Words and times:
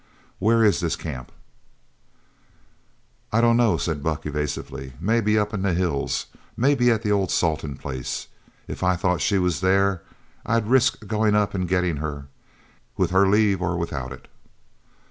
Where 0.39 0.63
is 0.63 0.79
this 0.79 0.95
camp?" 0.95 1.31
"I 3.31 3.39
dunno," 3.39 3.77
said 3.77 4.01
Buck 4.01 4.25
evasively. 4.25 4.93
"Maybe 4.99 5.37
up 5.37 5.53
in 5.53 5.61
the 5.61 5.75
hills. 5.75 6.25
Maybe 6.57 6.89
at 6.89 7.03
the 7.03 7.11
old 7.11 7.29
Salton 7.29 7.77
place. 7.77 8.25
If 8.67 8.81
I 8.81 8.95
thought 8.95 9.21
she 9.21 9.37
was 9.37 9.61
there, 9.61 10.01
I'd 10.43 10.65
risk 10.65 11.05
goin' 11.05 11.35
up 11.35 11.53
and 11.53 11.67
gettin' 11.67 11.97
her 11.97 12.25
with 12.97 13.11
her 13.11 13.27
leave 13.27 13.61
or 13.61 13.77
without 13.77 14.11
it!" 14.11 14.27